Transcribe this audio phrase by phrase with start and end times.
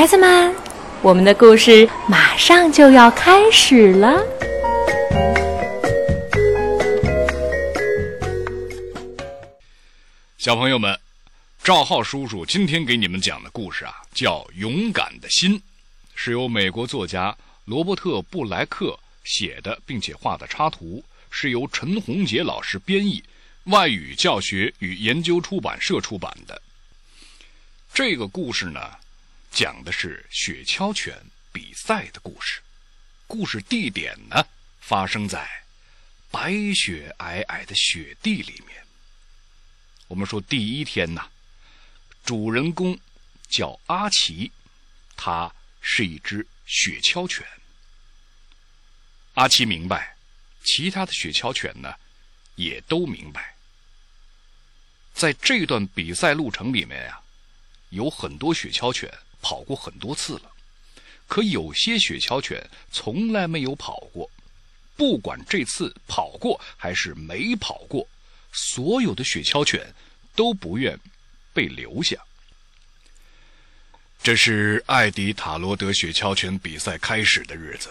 [0.00, 0.54] 孩子们，
[1.02, 4.18] 我们的故事马上就要开始了。
[10.38, 10.98] 小朋友们，
[11.62, 15.58] 赵浩叔叔今天给你们讲的故事啊，叫《勇敢的心》，
[16.14, 17.36] 是由美国作家
[17.66, 23.22] 罗伯特·布莱克写的，并且画的插图，是由陈红杰老师编译，
[23.64, 26.62] 外语教学与研究出版社出版的。
[27.92, 28.80] 这个故事呢，
[29.50, 31.14] 讲的是雪橇犬
[31.52, 32.60] 比赛的故事。
[33.26, 34.46] 故事地点呢，
[34.80, 35.48] 发生在
[36.30, 38.84] 白雪皑皑的雪地里面。
[40.08, 41.28] 我们说第一天呐，
[42.24, 42.98] 主人公
[43.48, 44.50] 叫阿奇，
[45.16, 47.46] 他是一只雪橇犬。
[49.34, 50.16] 阿奇明白，
[50.64, 51.94] 其他的雪橇犬呢，
[52.54, 53.54] 也都明白。
[55.12, 57.20] 在这段比赛路程里面呀。
[57.90, 60.50] 有很多雪橇犬跑过很多次了，
[61.26, 64.30] 可有些雪橇犬从来没有跑过。
[64.96, 68.06] 不管这次跑过还是没跑过，
[68.52, 69.94] 所有的雪橇犬
[70.34, 70.98] 都不愿
[71.54, 72.16] 被留下。
[74.22, 77.90] 这是艾迪塔罗德雪橇犬比赛开始的日子，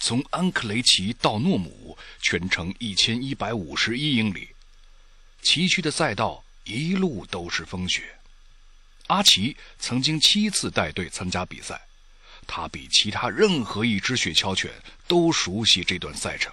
[0.00, 4.48] 从安克雷奇到诺姆，全程一千一百五十一英里，
[5.40, 8.16] 崎岖的赛道一路都是风雪。
[9.08, 11.80] 阿奇曾经七次带队参加比赛，
[12.46, 14.70] 他比其他任何一只雪橇犬
[15.06, 16.52] 都熟悉这段赛程。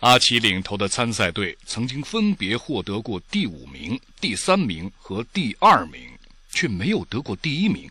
[0.00, 6.18] 阿奇领头的参赛队曾经分别获得过第五名、第三名和第二名，
[6.50, 7.90] 却没有得过第一名。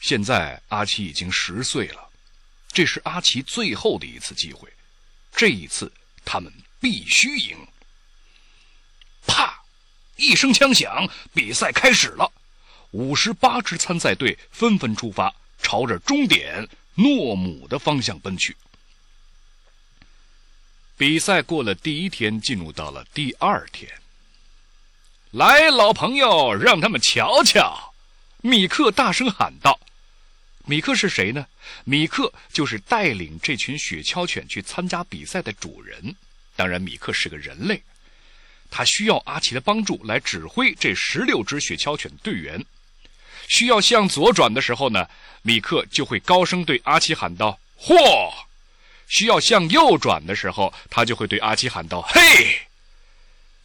[0.00, 2.10] 现在阿奇已经十岁了，
[2.72, 4.68] 这是阿奇最后的一次机会，
[5.34, 5.92] 这一次
[6.24, 7.56] 他们必须赢。
[10.16, 12.30] 一声枪响，比赛开始了。
[12.92, 18.56] 五十八支参赛队纷纷出发，朝着终点诺姆的方向奔去。
[20.96, 23.90] 比赛过了第一天，进入到了第二天。
[25.30, 27.94] 来，老朋友，让他们瞧瞧！
[28.42, 29.80] 米克大声喊道
[30.66, 31.46] ：“米克是谁呢？
[31.84, 36.14] 米克就是带领这群雪橇犬去参加比赛的主人。
[36.54, 37.82] 当然，米克是个人类。”
[38.74, 42.64] 他需要阿奇的帮助来指挥这十六只雪橇犬队员。
[43.46, 45.06] 需要向左转的时候呢，
[45.42, 48.32] 米克就会高声对阿奇喊道：“嚯！”
[49.06, 52.62] 需要向右转的时候，他就会对阿奇喊道：“嘿！”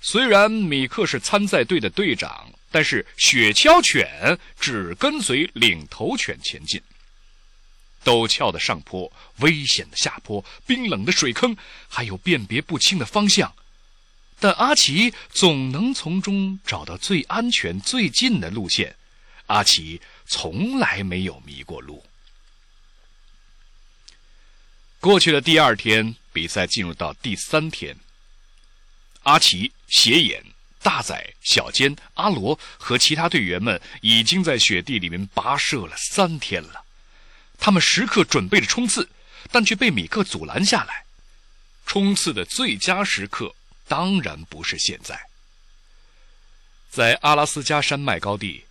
[0.01, 6.81] 虽然米克是参赛队的队长，但是雪橇犬只跟随领头犬前进。
[8.03, 11.55] 陡峭的上坡、危险的下坡、冰冷的水坑，
[11.87, 13.53] 还有辨别不清的方向。
[14.39, 18.95] 但阿奇总能从中找到最安全、最近的路线。
[19.47, 22.05] 阿奇从来没有迷过路。
[24.99, 27.95] 过去的第二天，比赛进入到第三天。
[29.23, 30.43] 阿奇、斜眼、
[30.81, 36.83] 大仔、小尖、阿罗和其他队员们已经在雪地里面跋涉了三天了。
[37.57, 39.09] 他们时刻准备着冲刺，
[39.51, 41.05] 但却被米克阻拦下来。
[41.85, 43.55] 冲刺的最佳时刻。
[43.87, 45.19] 当然不是现在。
[46.89, 48.63] 在阿拉斯加山脉高地，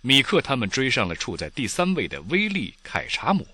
[0.00, 3.46] 米克他们追上了处在第三位的威利凯查姆。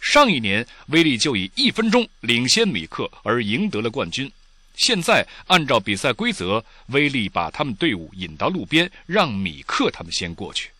[0.00, 4.30] 上一年，威利就以一分钟领先米克而赢得了冠军。
[4.76, 10.70] 现在，按照比赛规则，威利把他们队伍引到路边，让米克他们先过去。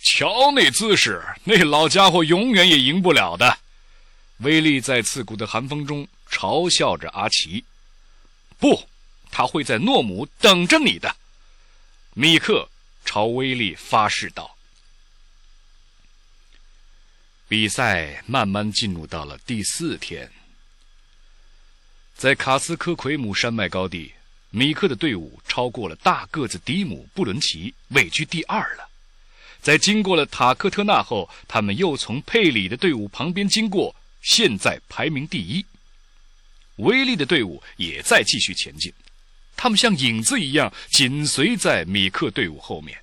[0.00, 3.58] 瞧那姿势，那老家伙永远也赢不了的。
[4.38, 7.64] 威利在刺骨的寒风中嘲笑着阿奇。
[8.58, 8.88] 不，
[9.30, 11.16] 他会在诺姆等着你的。
[12.14, 12.68] 米克
[13.04, 14.56] 朝威利发誓道。
[17.46, 20.30] 比赛慢慢进入到了第四天，
[22.14, 24.12] 在卡斯科奎姆山脉高地，
[24.50, 28.88] 米克的队伍超过了大个子迪姆布伦奇，位居第二了。
[29.62, 35.64] 在经过了塔克特纳后，他们又从佩里的队伍旁边经过，现在排名第一。
[36.78, 38.92] 威力的队伍也在继续前进，
[39.56, 42.98] 他们像影子一样紧随在米克队伍后面。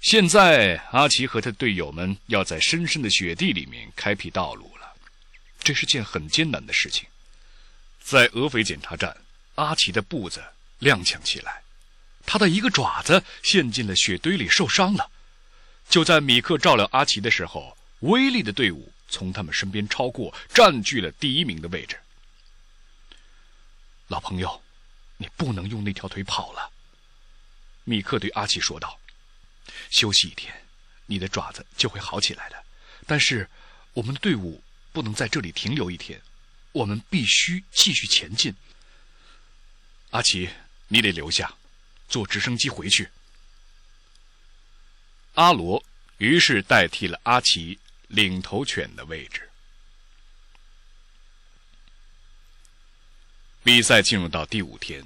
[0.00, 4.94] 现在，阿奇和他的队友们要在深深的雪地里面开辟道路了，
[5.64, 7.08] 这是件很艰难的事情。
[8.00, 9.16] 在俄斐检查站，
[9.56, 10.40] 阿奇的步子
[10.80, 11.62] 踉跄起来，
[12.24, 15.10] 他的一个爪子陷进了雪堆里，受伤了。
[15.88, 21.96] 就在米克照料阿奇的时候，威力的队伍从他们身边超过，占据了第一名的位置。
[24.08, 24.62] 老朋友，
[25.16, 26.72] 你不能用那条腿跑了。”
[27.84, 28.98] 米克对阿奇说道
[29.90, 30.64] ，“休息一天，
[31.06, 32.64] 你的爪子就会好起来的。
[33.06, 33.48] 但是，
[33.92, 34.62] 我们的队伍
[34.92, 36.20] 不能在这里停留一天，
[36.72, 38.54] 我们必须继续前进。
[40.10, 40.50] 阿奇，
[40.88, 41.54] 你得留下，
[42.08, 43.08] 坐直升机回去。
[45.34, 45.84] 阿罗
[46.18, 49.48] 于是代替了阿奇领头犬的位置。
[53.66, 55.04] 比赛进入到第五天。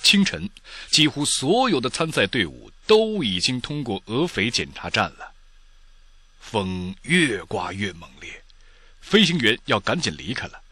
[0.00, 0.48] 清晨，
[0.88, 5.32] 几乎所有的参赛队伍都已经通过俄斐检查站了。
[6.38, 8.44] 风越刮越猛烈，
[9.00, 10.62] 飞行员要赶紧离开了。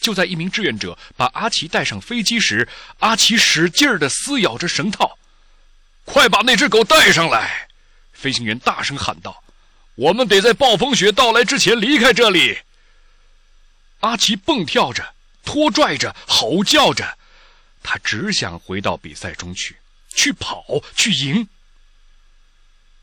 [0.00, 2.66] 就在一名志愿者把阿奇带上飞机时，
[3.00, 5.18] 阿奇使劲儿地撕咬着绳套。
[6.06, 7.68] “快把那只狗带上来！”
[8.14, 9.44] 飞行员大声喊道
[9.96, 12.60] ，“我们得在暴风雪到来之前离开这里。”
[14.00, 15.12] 阿奇蹦跳着。
[15.44, 17.18] 拖拽着，吼叫着，
[17.82, 19.76] 他只想回到比赛中去，
[20.14, 20.64] 去跑，
[20.94, 21.48] 去赢。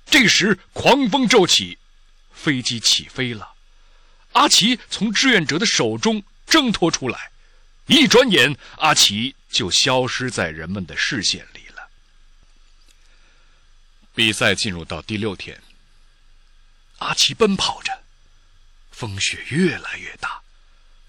[0.09, 1.77] 这时，狂风骤起，
[2.31, 3.55] 飞机起飞了。
[4.33, 7.31] 阿奇从志愿者的手中挣脱出来，
[7.87, 11.89] 一转眼，阿奇就消失在人们的视线里了。
[14.13, 15.61] 比赛进入到第六天，
[16.99, 18.03] 阿奇奔跑着，
[18.91, 20.41] 风雪越来越大。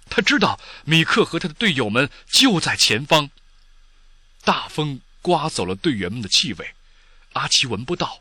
[0.09, 3.31] 他知道米克和他的队友们就在前方。
[4.45, 6.75] 大风刮走了队员们的气味，
[7.33, 8.21] 阿奇闻不到；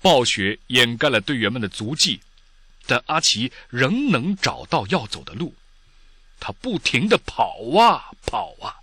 [0.00, 2.20] 暴雪掩盖了队员们的足迹，
[2.86, 5.54] 但阿奇仍能找到要走的路。
[6.38, 8.76] 他不停地跑啊跑啊，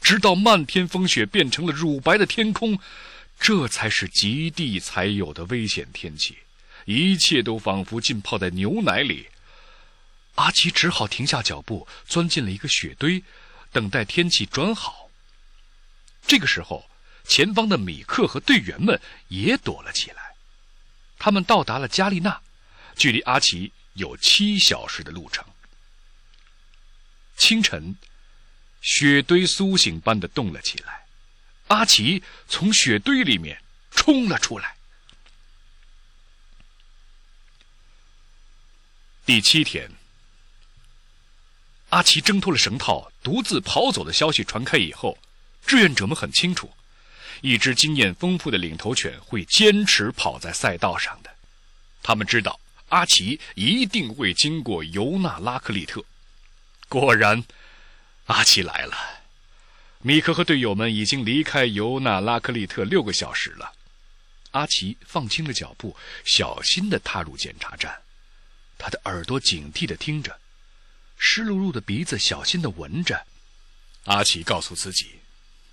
[0.00, 2.78] 直到漫天风雪变成了乳白的天空。
[3.38, 6.38] 这才是极地才有的危险天气，
[6.84, 9.26] 一切都仿佛浸泡在牛奶里。
[10.34, 13.22] 阿奇只好停下脚步，钻进了一个雪堆，
[13.70, 15.10] 等待天气转好。
[16.26, 16.88] 这个时候，
[17.24, 20.34] 前方的米克和队员们也躲了起来。
[21.18, 22.40] 他们到达了加利纳，
[22.96, 25.44] 距离阿奇有七小时的路程。
[27.36, 27.96] 清晨，
[28.80, 31.06] 雪堆苏醒般的动了起来，
[31.68, 34.76] 阿奇从雪堆里面冲了出来。
[39.26, 40.01] 第七天。
[41.92, 45.18] 阿奇挣脱了绳套，独自跑走的消息传开以后，
[45.66, 46.70] 志愿者们很清楚，
[47.42, 51.30] 一只经验丰富的领头犬会坚持跑在赛道上的。
[52.02, 52.58] 他们知道
[52.88, 56.02] 阿奇一定会经过尤纳拉克利特。
[56.88, 57.44] 果然，
[58.24, 58.96] 阿奇来了。
[60.00, 63.70] 米克和队友们已经离开尤纳拉克利特六个小时了。
[64.52, 68.00] 阿奇放轻了脚步，小心地踏入检查站，
[68.78, 70.38] 他的耳朵警惕地听着。
[71.24, 73.24] 湿漉漉的鼻子小心地闻着，
[74.06, 75.20] 阿奇告诉自己，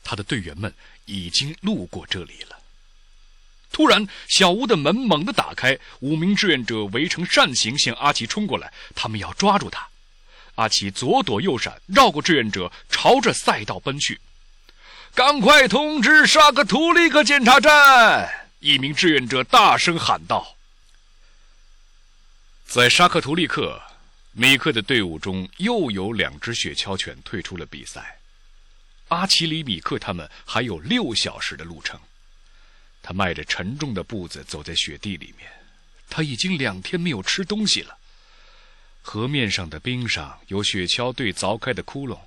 [0.04, 0.72] 他的队员们
[1.06, 2.60] 已经路过这里了。
[3.72, 9.90] 突然，小屋的门猛地打开，五名志愿者围成扇形向阿奇冲过来，他们要抓住他。
[10.54, 14.22] 阿奇左躲右闪，绕过志愿者，朝着赛道奔去。
[15.16, 18.52] 赶快通知沙克图利克检查站！
[18.60, 20.56] 一名志愿者大声喊道。
[22.68, 23.82] 在沙克图利克。
[24.40, 28.20] 米克的队伍中又有两只雪橇犬退出了比赛。
[29.10, 32.00] 阿奇里米克他们还有六小时的路程。
[33.02, 35.52] 他迈着沉重的步子走在雪地里面。
[36.10, 37.98] 他已经两天没有吃东西了。
[39.02, 42.18] 河面上的冰上有雪橇队凿开的窟窿。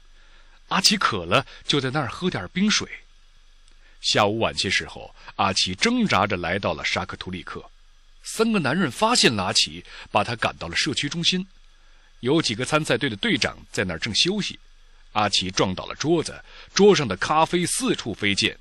[0.69, 2.87] 阿奇渴了，就在那儿喝点冰水。
[4.03, 7.71] 下午晚些时候，阿奇挣扎着来到了沙克图里克。
[8.23, 11.47] 三个男人发现了阿奇，把他赶到了社区中心。
[12.23, 14.57] 有几个参赛队的队长在那儿正休息，
[15.11, 18.57] 阿奇撞倒了桌子，桌上的咖啡四处飞溅。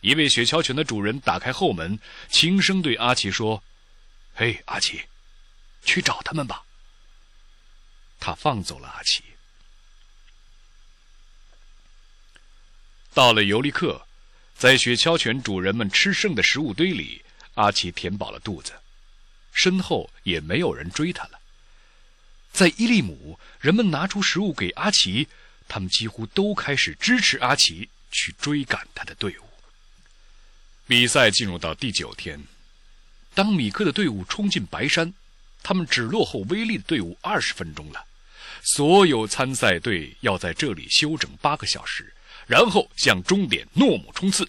[0.00, 1.96] 一位雪橇犬的主人打开后门，
[2.28, 3.62] 轻声对阿奇说
[4.34, 5.04] ：“嘿，阿奇，
[5.84, 6.64] 去找他们吧。”
[8.18, 9.22] 他放走了阿奇。
[13.14, 14.08] 到了尤利克，
[14.56, 18.72] 在雪橇犬主人们吃剩的食物堆里，阿奇填饱了肚子，
[19.52, 21.40] 身后也没有人追他了。
[22.56, 25.28] 在伊利姆，人们拿出食物给阿奇，
[25.68, 29.42] 他们几乎都开始支持阿奇去追赶他的队伍。
[30.86, 32.42] 比赛进入到第九天，
[33.34, 35.12] 当米克的队伍冲进白山，
[35.62, 38.02] 他们只落后威利的队伍二十分钟了。
[38.62, 42.10] 所有参赛队要在这里休整八个小时，
[42.46, 44.48] 然后向终点诺姆冲刺。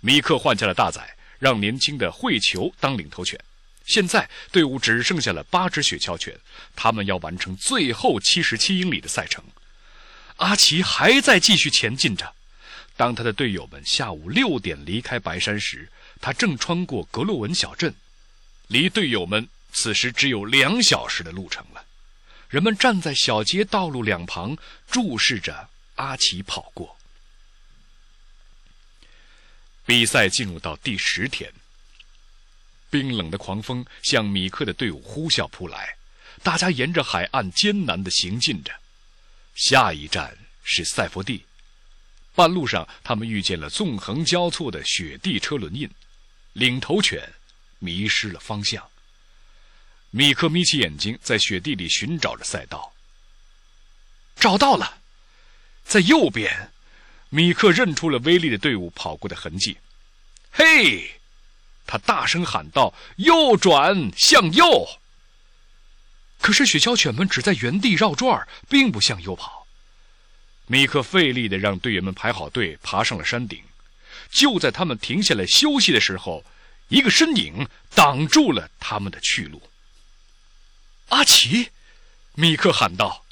[0.00, 1.00] 米克换下了大仔，
[1.38, 3.40] 让年轻的惠球当领头犬。
[3.86, 6.38] 现在队伍只剩下了八只雪橇犬，
[6.74, 9.42] 他们要完成最后七十七英里的赛程。
[10.36, 12.34] 阿奇还在继续前进着。
[12.96, 15.88] 当他的队友们下午六点离开白山时，
[16.20, 17.94] 他正穿过格洛文小镇。
[18.66, 21.84] 离队友们此时只有两小时的路程了。
[22.48, 24.56] 人们站在小街道路两旁，
[24.90, 26.96] 注视着阿奇跑过。
[29.84, 31.52] 比赛进入到第十天，
[32.96, 35.94] 冰冷的狂风向米克的队伍呼啸扑来，
[36.42, 38.72] 大家沿着海岸艰难地行进着。
[39.54, 40.34] 下一站
[40.64, 41.44] 是塞佛地，
[42.34, 45.90] 半路上他们遇见了纵横交错的雪地车轮印，
[46.54, 47.34] 领头犬
[47.80, 48.82] 迷失了方向。
[50.10, 52.94] 米克眯起眼睛，在雪地里寻找着赛道。
[54.36, 54.96] 找到了，
[55.84, 56.70] 在右边，
[57.28, 59.76] 米克认出了威利的队伍跑过的痕迹。
[60.50, 61.15] 嘿，
[61.86, 64.88] 他大声喊道：“右转，向右！”
[66.40, 69.66] 可是雪橇犬们只在原地绕转，并不向右跑。
[70.66, 73.62] 米克费力的让队员们排好队，爬上了山顶。
[74.30, 76.44] 就在他们停下来休息的时候，
[76.88, 79.62] 一个身影挡住了他们的去路。
[81.08, 81.70] 阿奇，
[82.34, 83.24] 米克喊道。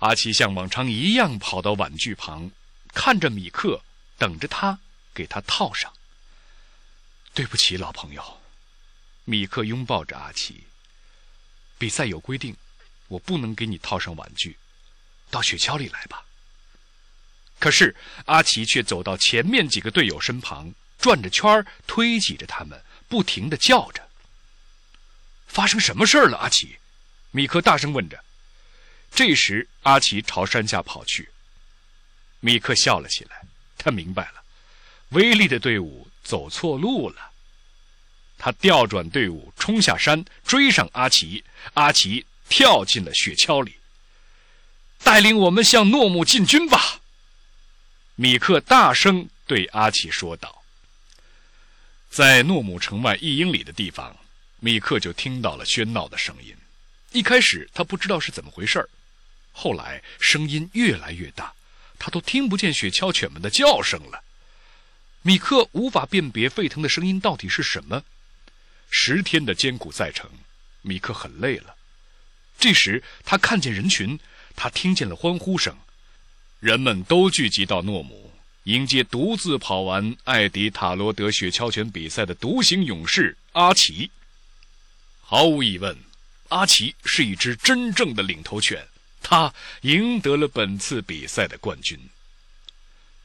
[0.00, 2.50] 阿奇像往常一样跑到碗具旁，
[2.92, 3.82] 看着米克，
[4.18, 4.80] 等着他
[5.14, 5.92] 给他套上。
[7.34, 8.40] 对不起，老朋友。
[9.24, 10.64] 米克拥抱着阿奇。
[11.76, 12.56] 比赛有规定，
[13.08, 14.56] 我不能给你套上玩具。
[15.30, 16.24] 到雪橇里来吧。
[17.58, 24.08] 可是阿奇却走到前面几个队友身旁，转着圈儿推挤着他们，不停的叫着。
[25.48, 26.78] 发生什么事儿了，阿奇？
[27.32, 28.22] 米克大声问着。
[29.10, 31.30] 这时，阿奇朝山下跑去。
[32.38, 33.42] 米克笑了起来，
[33.76, 34.44] 他明白了，
[35.08, 37.30] 威力的队伍走错路了。
[38.36, 41.44] 他调转队伍，冲下山，追上阿奇。
[41.74, 43.76] 阿奇跳进了雪橇里，
[45.02, 47.00] 带领我们向诺姆进军吧。
[48.16, 50.62] 米克大声对阿奇说道。
[52.10, 54.16] 在诺姆城外一英里的地方。
[54.60, 56.56] 米克就听到了喧闹的声音，
[57.12, 58.88] 一开始他不知道是怎么回事
[59.52, 61.52] 后来声音越来越大，
[61.98, 64.23] 他都听不见雪橇犬们的叫声了。
[65.26, 68.04] 米克无法辨别沸腾的声音到底是什么。
[68.90, 70.30] 十天的艰苦赛程，
[70.82, 71.76] 米克很累了。
[72.58, 74.20] 这时他看见人群，
[74.54, 75.74] 他听见了欢呼声，
[76.60, 78.32] 人们都聚集到诺姆，
[78.64, 84.10] 迎接独自跑完艾迪塔罗德雪橇犬比赛的独行勇士阿奇。
[85.22, 85.96] 毫无疑问，
[86.50, 88.86] 阿奇是一只真正的领头犬，
[89.22, 91.98] 他赢得了本次比赛的冠军。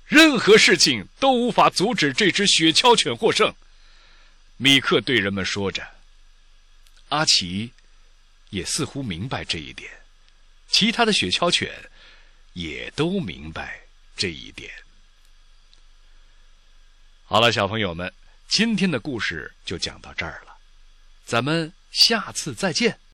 [0.09, 3.53] 任何事情都无法阻止这只雪橇犬获胜，
[4.57, 5.87] 米克对人们说着。
[7.09, 7.71] 阿奇
[8.49, 9.89] 也似乎明白这一点，
[10.67, 11.71] 其他的雪橇犬
[12.53, 13.79] 也都明白
[14.17, 14.69] 这一点。
[17.25, 18.11] 好了，小朋友们，
[18.47, 20.57] 今天的故事就讲到这儿了，
[21.25, 21.71] 咱们。
[21.91, 22.99] 下次再见。